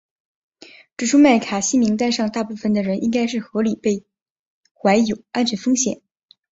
[0.97, 4.05] 指出麦卡锡名单上大部分人是应该合理地被
[4.73, 6.01] 怀疑有安全风险。